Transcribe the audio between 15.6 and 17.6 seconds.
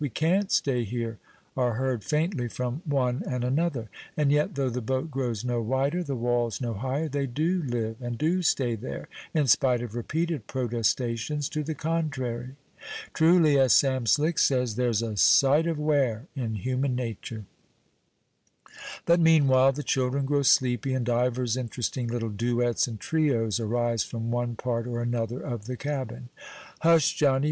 of wear in human natur'."